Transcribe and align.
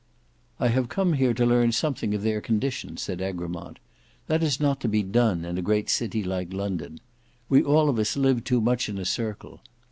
"I 0.59 0.69
have 0.69 0.89
come 0.89 1.13
here 1.13 1.35
to 1.35 1.45
learn 1.45 1.73
something 1.73 2.15
of 2.15 2.23
their 2.23 2.41
condition," 2.41 2.97
said 2.97 3.21
Egremont. 3.21 3.77
"That 4.25 4.41
is 4.41 4.59
not 4.59 4.79
to 4.79 4.87
be 4.87 5.03
done 5.03 5.45
in 5.45 5.59
a 5.59 5.61
great 5.61 5.91
city 5.91 6.23
like 6.23 6.51
London. 6.51 6.99
We 7.49 7.61
all 7.61 7.87
of 7.87 7.99
us 7.99 8.17
live 8.17 8.43
too 8.43 8.61
much 8.61 8.89
in 8.89 8.97
a 8.97 9.05
circle. 9.05 9.59